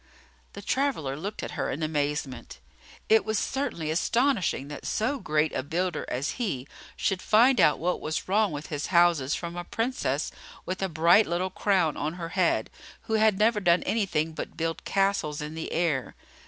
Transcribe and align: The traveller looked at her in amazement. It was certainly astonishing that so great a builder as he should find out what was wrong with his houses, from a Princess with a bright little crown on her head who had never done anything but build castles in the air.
The 0.53 0.63
traveller 0.63 1.15
looked 1.15 1.43
at 1.43 1.51
her 1.51 1.69
in 1.69 1.83
amazement. 1.83 2.57
It 3.07 3.23
was 3.23 3.37
certainly 3.37 3.91
astonishing 3.91 4.67
that 4.69 4.87
so 4.87 5.19
great 5.19 5.53
a 5.53 5.61
builder 5.61 6.07
as 6.09 6.31
he 6.41 6.67
should 6.95 7.21
find 7.21 7.61
out 7.61 7.77
what 7.77 8.01
was 8.01 8.27
wrong 8.27 8.51
with 8.51 8.65
his 8.73 8.87
houses, 8.87 9.35
from 9.35 9.55
a 9.55 9.63
Princess 9.63 10.31
with 10.65 10.81
a 10.81 10.89
bright 10.89 11.27
little 11.27 11.51
crown 11.51 11.97
on 11.97 12.13
her 12.13 12.29
head 12.29 12.71
who 13.03 13.13
had 13.13 13.37
never 13.37 13.59
done 13.59 13.83
anything 13.83 14.31
but 14.31 14.57
build 14.57 14.85
castles 14.85 15.39
in 15.39 15.53
the 15.53 15.71
air. 15.71 16.15